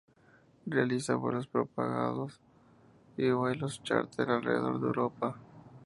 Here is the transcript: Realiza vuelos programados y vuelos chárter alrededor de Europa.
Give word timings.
Realiza 0.65 1.13
vuelos 1.13 1.45
programados 1.45 2.39
y 3.17 3.29
vuelos 3.29 3.83
chárter 3.83 4.31
alrededor 4.31 4.81
de 4.81 4.87
Europa. 4.87 5.37